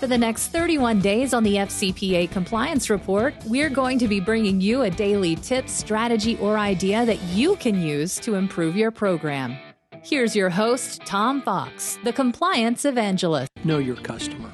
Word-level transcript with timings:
For 0.00 0.06
the 0.06 0.16
next 0.16 0.48
31 0.48 1.00
days 1.00 1.34
on 1.34 1.42
the 1.42 1.56
FCPA 1.56 2.30
Compliance 2.30 2.88
Report, 2.88 3.34
we're 3.44 3.68
going 3.68 3.98
to 3.98 4.08
be 4.08 4.18
bringing 4.18 4.58
you 4.58 4.80
a 4.80 4.90
daily 4.90 5.36
tip, 5.36 5.68
strategy, 5.68 6.38
or 6.38 6.56
idea 6.56 7.04
that 7.04 7.20
you 7.24 7.54
can 7.56 7.78
use 7.78 8.16
to 8.20 8.36
improve 8.36 8.74
your 8.78 8.90
program. 8.90 9.58
Here's 10.02 10.34
your 10.34 10.48
host, 10.48 11.02
Tom 11.04 11.42
Fox, 11.42 11.98
the 12.02 12.14
Compliance 12.14 12.86
Evangelist. 12.86 13.50
Know 13.62 13.76
your 13.76 13.96
customer. 13.96 14.50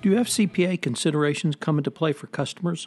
Do 0.00 0.14
FCPA 0.14 0.80
considerations 0.80 1.56
come 1.56 1.76
into 1.76 1.90
play 1.90 2.12
for 2.12 2.28
customers? 2.28 2.86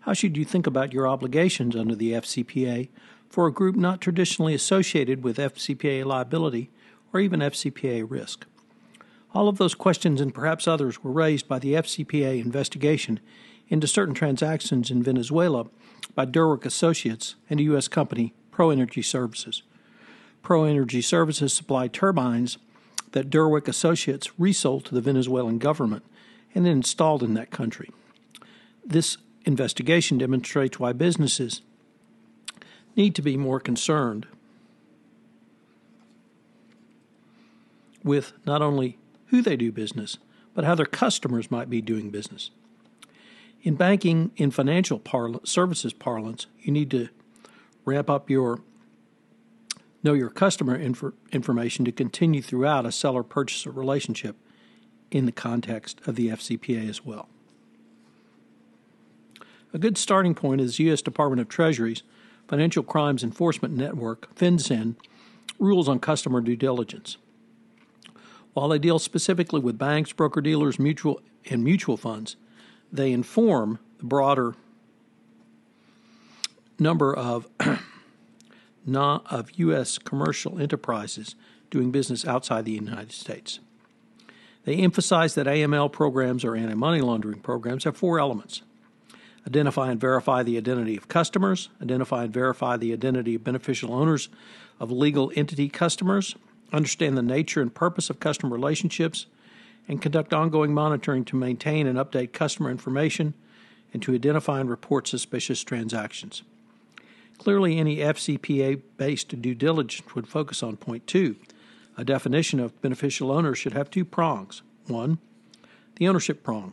How 0.00 0.14
should 0.14 0.38
you 0.38 0.46
think 0.46 0.66
about 0.66 0.94
your 0.94 1.06
obligations 1.06 1.76
under 1.76 1.94
the 1.94 2.12
FCPA 2.12 2.88
for 3.28 3.46
a 3.46 3.52
group 3.52 3.76
not 3.76 4.00
traditionally 4.00 4.54
associated 4.54 5.22
with 5.22 5.36
FCPA 5.36 6.06
liability 6.06 6.70
or 7.12 7.20
even 7.20 7.40
FCPA 7.40 8.06
risk? 8.08 8.46
All 9.36 9.48
of 9.48 9.58
those 9.58 9.74
questions 9.74 10.22
and 10.22 10.32
perhaps 10.32 10.66
others 10.66 11.04
were 11.04 11.12
raised 11.12 11.46
by 11.46 11.58
the 11.58 11.74
FCPA 11.74 12.42
investigation 12.42 13.20
into 13.68 13.86
certain 13.86 14.14
transactions 14.14 14.90
in 14.90 15.02
Venezuela 15.02 15.66
by 16.14 16.24
Derwick 16.24 16.64
Associates 16.64 17.34
and 17.50 17.60
a 17.60 17.64
U.S. 17.64 17.86
company, 17.86 18.32
ProEnergy 18.50 19.04
Services. 19.04 19.62
ProEnergy 20.42 21.04
Services 21.04 21.52
supplied 21.52 21.92
turbines 21.92 22.56
that 23.12 23.28
Derwick 23.28 23.68
Associates 23.68 24.30
resold 24.38 24.86
to 24.86 24.94
the 24.94 25.02
Venezuelan 25.02 25.58
government 25.58 26.06
and 26.54 26.66
installed 26.66 27.22
in 27.22 27.34
that 27.34 27.50
country. 27.50 27.90
This 28.86 29.18
investigation 29.44 30.16
demonstrates 30.16 30.80
why 30.80 30.94
businesses 30.94 31.60
need 32.96 33.14
to 33.14 33.20
be 33.20 33.36
more 33.36 33.60
concerned 33.60 34.26
with 38.02 38.32
not 38.46 38.62
only 38.62 38.96
who 39.26 39.42
they 39.42 39.56
do 39.56 39.72
business, 39.72 40.18
but 40.54 40.64
how 40.64 40.74
their 40.74 40.86
customers 40.86 41.50
might 41.50 41.70
be 41.70 41.80
doing 41.80 42.10
business. 42.10 42.50
In 43.62 43.74
banking, 43.74 44.30
in 44.36 44.50
financial 44.50 45.02
services 45.44 45.92
parlance, 45.92 46.46
you 46.60 46.72
need 46.72 46.90
to 46.92 47.08
ramp 47.84 48.08
up 48.08 48.30
your 48.30 48.60
know 50.02 50.12
your 50.12 50.30
customer 50.30 50.76
inf- 50.76 51.12
information 51.32 51.84
to 51.84 51.90
continue 51.90 52.40
throughout 52.40 52.86
a 52.86 52.92
seller 52.92 53.24
purchaser 53.24 53.70
relationship 53.70 54.36
in 55.10 55.26
the 55.26 55.32
context 55.32 56.00
of 56.06 56.14
the 56.14 56.28
FCPA 56.28 56.88
as 56.88 57.04
well. 57.04 57.28
A 59.72 59.78
good 59.78 59.98
starting 59.98 60.34
point 60.34 60.60
is 60.60 60.78
U.S. 60.78 61.02
Department 61.02 61.40
of 61.40 61.48
Treasury's 61.48 62.02
Financial 62.48 62.82
Crimes 62.82 63.24
Enforcement 63.24 63.74
Network, 63.74 64.32
FinCEN, 64.36 64.94
rules 65.58 65.88
on 65.88 65.98
customer 65.98 66.40
due 66.40 66.56
diligence. 66.56 67.16
While 68.56 68.68
they 68.68 68.78
deal 68.78 68.98
specifically 68.98 69.60
with 69.60 69.76
banks, 69.76 70.14
broker 70.14 70.40
dealers, 70.40 70.78
mutual 70.78 71.20
and 71.50 71.62
mutual 71.62 71.98
funds, 71.98 72.36
they 72.90 73.12
inform 73.12 73.80
the 73.98 74.04
broader 74.06 74.54
number 76.78 77.14
of 77.14 77.48
of 78.94 79.50
U.S. 79.58 79.98
commercial 79.98 80.58
enterprises 80.58 81.34
doing 81.70 81.90
business 81.90 82.26
outside 82.26 82.64
the 82.64 82.72
United 82.72 83.12
States. 83.12 83.60
They 84.64 84.76
emphasize 84.76 85.34
that 85.34 85.46
AML 85.46 85.92
programs 85.92 86.42
or 86.42 86.56
anti 86.56 86.72
money 86.72 87.02
laundering 87.02 87.40
programs 87.40 87.84
have 87.84 87.94
four 87.94 88.18
elements 88.18 88.62
identify 89.46 89.90
and 89.90 90.00
verify 90.00 90.42
the 90.42 90.56
identity 90.56 90.96
of 90.96 91.08
customers, 91.08 91.68
identify 91.82 92.24
and 92.24 92.32
verify 92.32 92.78
the 92.78 92.94
identity 92.94 93.34
of 93.34 93.44
beneficial 93.44 93.92
owners 93.92 94.30
of 94.80 94.90
legal 94.90 95.30
entity 95.36 95.68
customers, 95.68 96.34
understand 96.72 97.16
the 97.16 97.22
nature 97.22 97.62
and 97.62 97.74
purpose 97.74 98.10
of 98.10 98.20
customer 98.20 98.52
relationships, 98.52 99.26
and 99.88 100.02
conduct 100.02 100.34
ongoing 100.34 100.74
monitoring 100.74 101.24
to 101.24 101.36
maintain 101.36 101.86
and 101.86 101.98
update 101.98 102.32
customer 102.32 102.70
information 102.70 103.34
and 103.92 104.02
to 104.02 104.14
identify 104.14 104.60
and 104.60 104.68
report 104.68 105.06
suspicious 105.06 105.62
transactions. 105.62 106.42
Clearly, 107.38 107.78
any 107.78 107.98
FCPA 107.98 108.82
based 108.96 109.40
due 109.40 109.54
diligence 109.54 110.14
would 110.14 110.26
focus 110.26 110.62
on 110.62 110.76
point 110.76 111.06
two. 111.06 111.36
A 111.96 112.04
definition 112.04 112.60
of 112.60 112.80
beneficial 112.82 113.30
owner 113.30 113.54
should 113.54 113.72
have 113.72 113.90
two 113.90 114.04
prongs. 114.04 114.62
One, 114.86 115.18
the 115.96 116.08
ownership 116.08 116.42
prong. 116.42 116.72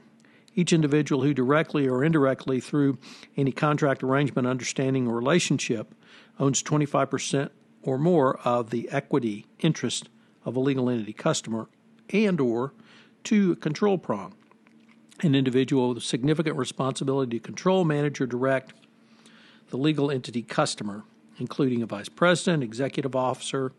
Each 0.55 0.73
individual 0.73 1.23
who 1.23 1.33
directly 1.33 1.87
or 1.87 2.03
indirectly 2.03 2.59
through 2.59 2.97
any 3.35 3.51
contract 3.51 4.03
arrangement, 4.03 4.47
understanding, 4.47 5.07
or 5.07 5.15
relationship 5.15 5.93
owns 6.39 6.61
25% 6.61 7.49
or 7.83 7.97
more 7.97 8.39
of 8.39 8.69
the 8.69 8.89
equity 8.89 9.45
interest 9.59 10.09
of 10.45 10.55
a 10.55 10.59
legal 10.59 10.89
entity 10.89 11.13
customer 11.13 11.67
and 12.09 12.39
or 12.39 12.73
to 13.23 13.55
control 13.57 13.97
prong. 13.97 14.33
An 15.21 15.35
individual 15.35 15.93
with 15.93 16.03
significant 16.03 16.57
responsibility 16.57 17.39
to 17.39 17.43
control 17.43 17.85
manage 17.85 18.19
or 18.19 18.25
direct 18.25 18.73
the 19.69 19.77
legal 19.77 20.11
entity 20.11 20.41
customer 20.41 21.03
including 21.39 21.81
a 21.81 21.85
vice 21.85 22.09
president 22.09 22.61
executive 22.61 23.15
officer 23.15 23.71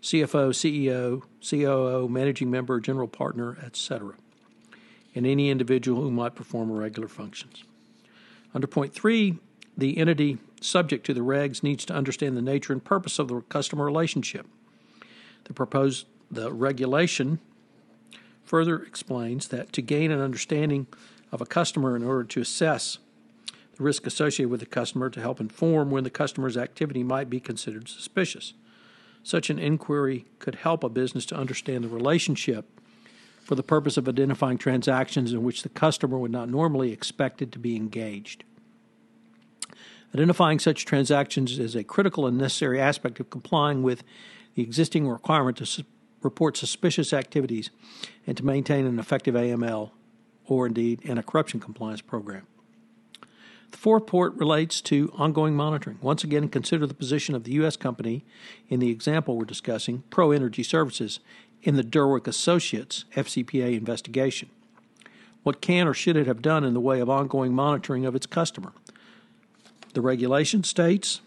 cfo 0.00 0.48
ceo 0.50 1.22
coo 1.42 2.08
managing 2.08 2.50
member 2.50 2.80
general 2.80 3.08
partner 3.08 3.58
etc 3.62 4.14
and 5.14 5.26
any 5.26 5.50
individual 5.50 6.02
who 6.02 6.10
might 6.12 6.34
perform 6.36 6.70
irregular 6.70 7.08
functions. 7.08 7.64
Under 8.54 8.68
point 8.68 8.94
3 8.94 9.38
the 9.78 9.96
entity 9.96 10.38
subject 10.60 11.06
to 11.06 11.14
the 11.14 11.20
regs 11.20 11.62
needs 11.62 11.84
to 11.84 11.94
understand 11.94 12.36
the 12.36 12.42
nature 12.42 12.72
and 12.72 12.84
purpose 12.84 13.20
of 13.20 13.28
the 13.28 13.40
customer 13.42 13.84
relationship. 13.84 14.46
The 15.44 15.54
proposed 15.54 16.06
the 16.30 16.52
regulation 16.52 17.38
further 18.44 18.82
explains 18.82 19.48
that 19.48 19.72
to 19.74 19.80
gain 19.80 20.10
an 20.10 20.20
understanding 20.20 20.88
of 21.30 21.40
a 21.40 21.46
customer 21.46 21.94
in 21.94 22.02
order 22.02 22.24
to 22.24 22.40
assess 22.40 22.98
the 23.76 23.84
risk 23.84 24.04
associated 24.06 24.50
with 24.50 24.60
the 24.60 24.66
customer 24.66 25.08
to 25.10 25.20
help 25.20 25.40
inform 25.40 25.90
when 25.92 26.02
the 26.02 26.10
customer's 26.10 26.56
activity 26.56 27.04
might 27.04 27.30
be 27.30 27.38
considered 27.38 27.88
suspicious. 27.88 28.54
Such 29.22 29.48
an 29.48 29.60
inquiry 29.60 30.24
could 30.40 30.56
help 30.56 30.82
a 30.82 30.88
business 30.88 31.24
to 31.26 31.36
understand 31.36 31.84
the 31.84 31.88
relationship 31.88 32.66
for 33.44 33.54
the 33.54 33.62
purpose 33.62 33.96
of 33.96 34.08
identifying 34.08 34.58
transactions 34.58 35.32
in 35.32 35.44
which 35.44 35.62
the 35.62 35.68
customer 35.68 36.18
would 36.18 36.32
not 36.32 36.48
normally 36.48 36.92
expected 36.92 37.52
to 37.52 37.58
be 37.58 37.76
engaged. 37.76 38.42
Identifying 40.14 40.58
such 40.58 40.84
transactions 40.84 41.58
is 41.58 41.74
a 41.74 41.84
critical 41.84 42.26
and 42.26 42.38
necessary 42.38 42.80
aspect 42.80 43.20
of 43.20 43.30
complying 43.30 43.82
with 43.82 44.02
the 44.54 44.62
existing 44.62 45.08
requirement 45.08 45.58
to 45.58 45.66
su- 45.66 45.84
report 46.22 46.56
suspicious 46.56 47.12
activities 47.12 47.70
and 48.26 48.36
to 48.36 48.44
maintain 48.44 48.86
an 48.86 48.98
effective 48.98 49.34
AML 49.34 49.90
or 50.46 50.66
indeed 50.66 51.04
an 51.04 51.22
corruption 51.22 51.60
compliance 51.60 52.00
program. 52.00 52.46
The 53.70 53.76
fourth 53.76 54.06
point 54.06 54.34
relates 54.34 54.80
to 54.82 55.12
ongoing 55.14 55.54
monitoring. 55.54 55.98
Once 56.00 56.24
again, 56.24 56.48
consider 56.48 56.86
the 56.86 56.94
position 56.94 57.34
of 57.34 57.44
the 57.44 57.52
U.S. 57.52 57.76
company 57.76 58.24
in 58.68 58.80
the 58.80 58.90
example 58.90 59.36
we're 59.36 59.44
discussing, 59.44 60.04
ProEnergy 60.10 60.64
Services, 60.64 61.20
in 61.62 61.76
the 61.76 61.82
Derwick 61.82 62.26
Associates 62.26 63.04
FCPA 63.14 63.76
investigation. 63.76 64.48
What 65.42 65.60
can 65.60 65.86
or 65.86 65.94
should 65.94 66.16
it 66.16 66.26
have 66.26 66.40
done 66.40 66.64
in 66.64 66.72
the 66.72 66.80
way 66.80 67.00
of 67.00 67.10
ongoing 67.10 67.54
monitoring 67.54 68.06
of 68.06 68.14
its 68.14 68.26
customer? 68.26 68.72
The 69.94 70.00
regulation 70.00 70.64
states 70.64 71.20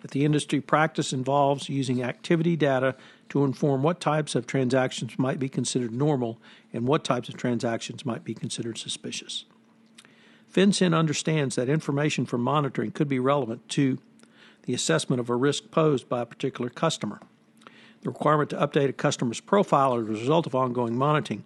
that 0.00 0.12
the 0.12 0.24
industry 0.24 0.60
practice 0.60 1.12
involves 1.12 1.68
using 1.68 2.02
activity 2.02 2.56
data 2.56 2.94
to 3.30 3.44
inform 3.44 3.82
what 3.82 4.00
types 4.00 4.34
of 4.34 4.46
transactions 4.46 5.18
might 5.18 5.38
be 5.38 5.48
considered 5.48 5.92
normal 5.92 6.38
and 6.72 6.86
what 6.86 7.04
types 7.04 7.28
of 7.28 7.36
transactions 7.36 8.06
might 8.06 8.24
be 8.24 8.34
considered 8.34 8.78
suspicious. 8.78 9.44
FinCEN 10.52 10.96
understands 10.96 11.56
that 11.56 11.68
information 11.68 12.24
from 12.24 12.40
monitoring 12.40 12.90
could 12.90 13.08
be 13.08 13.18
relevant 13.18 13.68
to 13.70 13.98
the 14.62 14.74
assessment 14.74 15.20
of 15.20 15.28
a 15.28 15.36
risk 15.36 15.70
posed 15.70 16.08
by 16.08 16.20
a 16.20 16.26
particular 16.26 16.70
customer. 16.70 17.20
The 18.02 18.10
requirement 18.10 18.50
to 18.50 18.56
update 18.56 18.88
a 18.88 18.92
customer's 18.92 19.40
profile 19.40 19.94
as 19.94 20.02
a 20.02 20.10
result 20.10 20.46
of 20.46 20.54
ongoing 20.54 20.96
monitoring, 20.96 21.44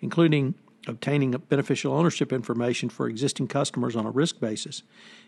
including 0.00 0.54
obtaining 0.86 1.32
beneficial 1.32 1.92
ownership 1.92 2.32
information 2.32 2.88
for 2.88 3.08
existing 3.08 3.46
customers 3.46 3.94
on 3.94 4.06
a 4.06 4.10
risk 4.10 4.40
basis 4.40 4.82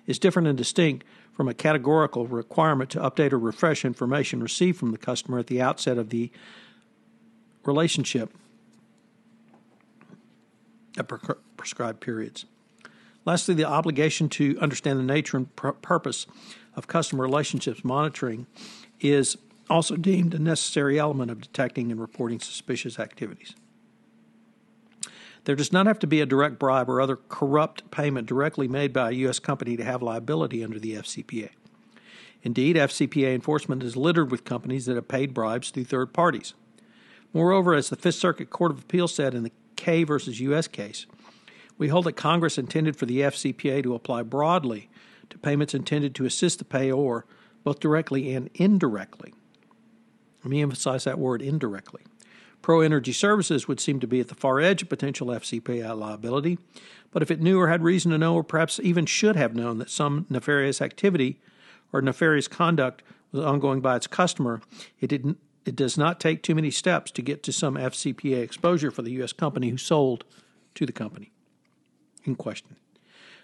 is 0.07 0.19
different 0.19 0.49
and 0.49 0.57
distinct 0.57 1.05
from 1.33 1.49
a 1.49 1.55
categorical 1.55 2.27
requirement 2.27 2.91
to 2.91 2.99
update 2.99 3.33
or 3.33 3.39
refresh 3.39 3.85
information 3.85 4.43
received 4.43 4.79
from 4.79 4.93
the 4.93 4.99
customer 4.99 5.39
at 5.39 5.47
the 5.47 5.61
outset 5.61 5.99
of 5.99 6.11
the 6.11 6.31
relationship 7.65 8.33
at 10.99 11.09
pre- 11.09 11.35
prescribed 11.57 12.01
periods. 12.01 12.45
Lastly, 13.25 13.55
the 13.55 13.65
obligation 13.65 14.29
to 14.31 14.59
understand 14.61 14.99
the 14.99 15.05
nature 15.05 15.37
and 15.37 15.55
pr- 15.55 15.71
purpose 15.71 16.27
of 16.75 16.87
customer 16.87 17.23
relationships 17.23 17.85
monitoring 17.85 18.47
is 19.01 19.37
also 19.71 19.97
deemed 19.97 20.35
a 20.35 20.39
necessary 20.39 20.99
element 20.99 21.31
of 21.31 21.41
detecting 21.41 21.91
and 21.91 22.01
reporting 22.01 22.41
suspicious 22.41 22.99
activities. 22.99 23.55
There 25.45 25.57
does 25.57 25.73
not 25.73 25.87
have 25.87 25.99
to 26.01 26.07
be 26.07 26.21
a 26.21 26.27
direct 26.27 26.59
bribe 26.59 26.89
or 26.89 27.01
other 27.01 27.17
corrupt 27.17 27.91
payment 27.91 28.29
directly 28.29 28.69
made 28.69 28.93
by 28.93 29.11
a 29.11 29.15
U.S. 29.15 29.39
company 29.39 29.77
to 29.77 29.85
have 29.85 30.03
liability 30.03 30.63
under 30.63 30.79
the 30.79 30.95
FCPA. 30.95 31.51
Indeed, 32.43 32.77
FCPA 32.77 33.35
enforcement 33.35 33.83
is 33.83 33.97
littered 33.97 34.31
with 34.31 34.45
companies 34.45 34.87
that 34.87 34.97
have 34.97 35.09
paid 35.09 35.35
bribes 35.35 35.71
through 35.71 35.85
third 35.85 36.13
parties. 36.13 36.55
Moreover, 37.33 37.75
as 37.75 37.89
the 37.89 37.97
Fifth 37.97 38.17
Circuit 38.17 38.51
Court 38.51 38.73
of 38.73 38.81
Appeals 38.81 39.15
said 39.15 39.35
in 39.35 39.43
the 39.43 39.53
Kay 39.77 40.05
versus 40.05 40.41
U.S. 40.41 40.69
case, 40.69 41.07
we 41.79 41.89
hold 41.89 42.05
that 42.05 42.13
Congress 42.13 42.59
intended 42.59 42.97
for 42.97 43.07
the 43.07 43.21
FCPA 43.21 43.83
to 43.83 43.95
apply 43.95 44.23
broadly 44.23 44.89
to 45.31 45.39
payments 45.39 45.75
intended 45.75 46.15
to 46.15 46.25
assist 46.25 46.59
the 46.59 46.65
payor, 46.65 47.23
both 47.65 47.81
directly 47.81 48.35
and 48.35 48.51
indirectly. 48.55 49.33
Let 50.45 50.51
me 50.51 50.63
emphasize 50.63 51.05
that 51.05 51.19
word 51.19 51.41
indirectly. 51.41 52.03
ProEnergy 52.63 53.13
Services 53.13 53.67
would 53.67 53.81
seem 53.81 54.01
to 54.01 54.07
be 54.07 54.21
at 54.21 54.29
the 54.29 54.35
far 54.35 54.61
edge 54.61 54.83
of 54.83 54.89
potential 54.89 55.29
FCPA 55.29 55.99
liability, 55.99 56.59
but 57.11 57.23
if 57.23 57.31
it 57.31 57.41
knew 57.41 57.61
or 57.61 57.69
had 57.69 57.83
reason 57.83 58.11
to 58.13 58.19
know, 58.19 58.35
or 58.35 58.45
perhaps 58.45 58.81
even 58.83 59.05
should 59.05 59.37
have 59.37 59.55
known, 59.55 59.79
that 59.79 59.91
some 59.91 60.27
nefarious 60.31 60.81
activity 60.81 61.41
or 61.93 62.01
nefarious 62.01 62.49
conduct 62.49 63.03
was 63.33 63.45
ongoing 63.45 63.81
by 63.81 63.97
its 63.97 64.07
customer, 64.07 64.61
it 65.01 65.09
didn't. 65.09 65.39
It 65.65 65.77
does 65.77 65.97
not 65.97 66.19
take 66.19 66.43
too 66.43 66.57
many 66.57 66.73
steps 66.73 67.13
to 67.13 67.23
get 67.23 67.45
to 67.45 67.53
some 67.53 67.77
FCPA 67.77 68.43
exposure 68.43 68.91
for 68.91 69.03
the 69.03 69.13
U.S. 69.13 69.33
company 69.33 69.69
who 69.69 69.77
sold 69.77 70.25
to 70.75 70.85
the 70.85 70.93
company 70.93 71.31
in 72.25 72.35
question. 72.35 72.75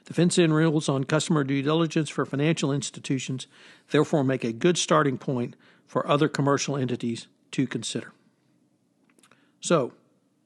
The 0.06 0.15
FinCEN 0.15 0.53
rules 0.53 0.88
on 0.88 1.05
customer 1.05 1.44
due 1.44 1.62
diligence 1.62 2.09
for 2.09 2.26
financial 2.26 2.73
institutions 2.73 3.47
therefore 3.91 4.25
make 4.25 4.43
a 4.43 4.53
good 4.53 4.79
starting 4.79 5.17
point 5.17 5.55
for 5.87 6.09
other 6.09 6.29
commercial 6.29 6.76
entities 6.76 7.29
to 7.53 7.69
consider. 7.69 8.12
So, 9.60 9.93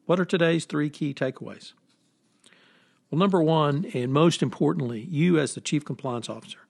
what 0.07 0.19
are 0.19 0.25
today's 0.25 0.65
three 0.65 0.91
key 0.91 1.15
takeaways? 1.15 1.75
Well, 3.11 3.19
number 3.19 3.43
one, 3.43 3.87
and 3.93 4.13
most 4.13 4.43
importantly, 4.43 5.07
you 5.11 5.39
as 5.39 5.55
the 5.55 5.61
Chief 5.61 5.85
Compliance 5.85 6.31
Officer, 6.31 6.61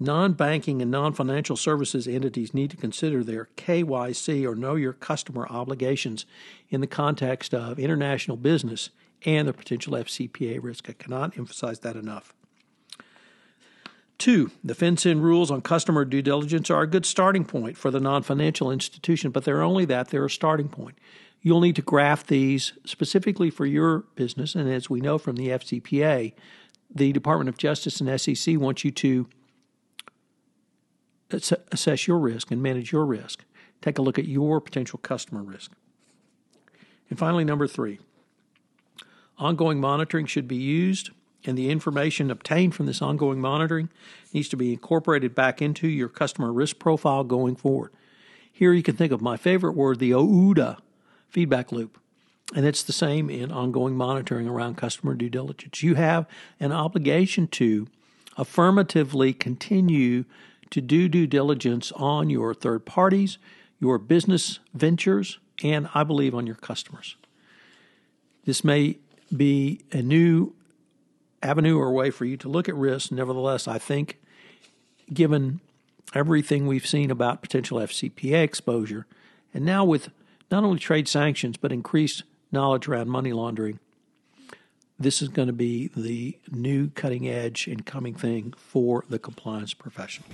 non 0.00 0.32
banking 0.32 0.80
and 0.80 0.90
non 0.90 1.12
financial 1.12 1.56
services 1.56 2.08
entities 2.08 2.54
need 2.54 2.70
to 2.70 2.76
consider 2.76 3.22
their 3.22 3.48
KYC 3.56 4.48
or 4.48 4.54
Know 4.54 4.76
Your 4.76 4.94
Customer 4.94 5.46
obligations 5.48 6.24
in 6.70 6.80
the 6.80 6.86
context 6.86 7.54
of 7.54 7.78
international 7.78 8.36
business 8.36 8.90
and 9.24 9.46
the 9.46 9.52
potential 9.52 9.92
FCPA 9.94 10.58
risk. 10.62 10.88
I 10.88 10.92
cannot 10.94 11.36
emphasize 11.38 11.80
that 11.80 11.96
enough. 11.96 12.34
Two, 14.18 14.50
the 14.62 14.74
FinCEN 14.74 15.20
rules 15.20 15.50
on 15.50 15.60
customer 15.60 16.04
due 16.04 16.22
diligence 16.22 16.70
are 16.70 16.82
a 16.82 16.86
good 16.86 17.04
starting 17.04 17.44
point 17.44 17.76
for 17.76 17.90
the 17.90 18.00
non 18.00 18.22
financial 18.22 18.70
institution, 18.70 19.30
but 19.30 19.44
they're 19.44 19.62
only 19.62 19.84
that, 19.86 20.08
they're 20.08 20.24
a 20.24 20.30
starting 20.30 20.68
point. 20.68 20.96
You'll 21.42 21.60
need 21.60 21.76
to 21.76 21.82
graft 21.82 22.28
these 22.28 22.72
specifically 22.84 23.50
for 23.50 23.66
your 23.66 24.04
business. 24.14 24.54
And 24.54 24.70
as 24.70 24.88
we 24.88 25.00
know 25.00 25.18
from 25.18 25.36
the 25.36 25.48
FCPA, 25.48 26.32
the 26.94 27.12
Department 27.12 27.48
of 27.48 27.58
Justice 27.58 28.00
and 28.00 28.20
SEC 28.20 28.58
want 28.58 28.84
you 28.84 28.90
to 28.92 29.28
assess 31.30 32.06
your 32.06 32.18
risk 32.18 32.50
and 32.50 32.62
manage 32.62 32.92
your 32.92 33.04
risk. 33.04 33.44
Take 33.82 33.98
a 33.98 34.02
look 34.02 34.18
at 34.18 34.26
your 34.26 34.60
potential 34.60 34.98
customer 35.02 35.42
risk. 35.42 35.72
And 37.10 37.18
finally, 37.18 37.44
number 37.44 37.66
three 37.66 37.98
ongoing 39.36 39.80
monitoring 39.80 40.26
should 40.26 40.46
be 40.46 40.56
used, 40.56 41.10
and 41.44 41.58
the 41.58 41.70
information 41.70 42.30
obtained 42.30 42.74
from 42.74 42.86
this 42.86 43.02
ongoing 43.02 43.40
monitoring 43.40 43.90
needs 44.32 44.48
to 44.48 44.56
be 44.56 44.72
incorporated 44.72 45.34
back 45.34 45.60
into 45.60 45.86
your 45.88 46.08
customer 46.08 46.52
risk 46.52 46.78
profile 46.78 47.24
going 47.24 47.56
forward. 47.56 47.92
Here 48.50 48.72
you 48.72 48.82
can 48.82 48.96
think 48.96 49.12
of 49.12 49.20
my 49.20 49.36
favorite 49.36 49.74
word, 49.74 49.98
the 49.98 50.12
OODA 50.12 50.78
feedback 51.28 51.72
loop. 51.72 51.98
And 52.54 52.64
it's 52.66 52.82
the 52.82 52.92
same 52.92 53.30
in 53.30 53.50
ongoing 53.50 53.96
monitoring 53.96 54.46
around 54.46 54.76
customer 54.76 55.14
due 55.14 55.30
diligence. 55.30 55.82
You 55.82 55.94
have 55.96 56.26
an 56.60 56.72
obligation 56.72 57.48
to 57.48 57.88
affirmatively 58.36 59.32
continue 59.32 60.24
to 60.70 60.80
do 60.80 61.08
due 61.08 61.26
diligence 61.26 61.92
on 61.92 62.30
your 62.30 62.54
third 62.54 62.84
parties, 62.84 63.38
your 63.80 63.98
business 63.98 64.60
ventures, 64.72 65.38
and 65.62 65.88
I 65.94 66.04
believe 66.04 66.34
on 66.34 66.46
your 66.46 66.56
customers. 66.56 67.16
This 68.44 68.62
may 68.62 68.98
be 69.34 69.80
a 69.90 70.02
new 70.02 70.54
avenue 71.44 71.78
or 71.78 71.92
way 71.92 72.10
for 72.10 72.24
you 72.24 72.36
to 72.38 72.48
look 72.48 72.68
at 72.68 72.74
risk. 72.74 73.12
Nevertheless, 73.12 73.68
I 73.68 73.78
think 73.78 74.18
given 75.12 75.60
everything 76.14 76.66
we've 76.66 76.86
seen 76.86 77.10
about 77.10 77.42
potential 77.42 77.78
FCPA 77.78 78.42
exposure, 78.42 79.06
and 79.52 79.64
now 79.64 79.84
with 79.84 80.10
not 80.50 80.64
only 80.64 80.78
trade 80.78 81.08
sanctions, 81.08 81.56
but 81.56 81.72
increased 81.72 82.22
knowledge 82.50 82.88
around 82.88 83.08
money 83.08 83.32
laundering. 83.32 83.78
This 84.98 85.20
is 85.20 85.28
going 85.28 85.48
to 85.48 85.52
be 85.52 85.90
the 85.96 86.38
new 86.50 86.90
cutting 86.90 87.28
edge 87.28 87.66
and 87.66 87.84
coming 87.84 88.14
thing 88.14 88.54
for 88.56 89.04
the 89.08 89.18
compliance 89.18 89.74
professional. 89.74 90.28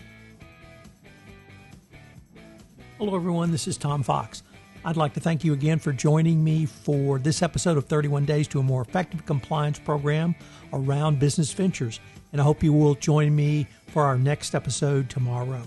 Hello, 2.99 3.17
everyone. 3.17 3.51
This 3.51 3.67
is 3.67 3.79
Tom 3.79 4.03
Fox. 4.03 4.43
I'd 4.85 4.97
like 4.97 5.13
to 5.15 5.21
thank 5.21 5.45
you 5.45 5.53
again 5.53 5.79
for 5.79 5.93
joining 5.93 6.43
me 6.43 6.65
for 6.65 7.19
this 7.19 7.43
episode 7.43 7.77
of 7.77 7.85
31 7.85 8.25
Days 8.25 8.49
to 8.49 8.61
a 8.61 8.63
More 8.63 8.81
Effective 8.81 9.27
Compliance 9.27 9.79
Program 9.79 10.35
around 10.73 11.19
business 11.19 11.53
ventures. 11.53 12.01
And 12.33 12.41
I 12.41 12.45
hope 12.45 12.63
you 12.63 12.73
will 12.73 12.95
join 12.95 13.37
me 13.37 13.67
for 13.89 14.05
our 14.05 14.17
next 14.17 14.55
episode 14.55 15.11
tomorrow. 15.11 15.63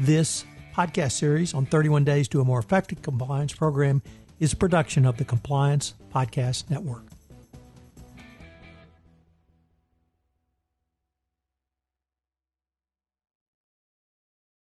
This 0.00 0.44
podcast 0.76 1.12
series 1.12 1.54
on 1.54 1.64
31 1.64 2.04
Days 2.04 2.28
to 2.28 2.40
a 2.42 2.44
More 2.44 2.58
Effective 2.58 3.00
Compliance 3.00 3.54
Program 3.54 4.02
is 4.40 4.52
a 4.52 4.56
production 4.56 5.06
of 5.06 5.16
the 5.16 5.24
Compliance 5.24 5.94
Podcast 6.12 6.68
Network. 6.68 7.04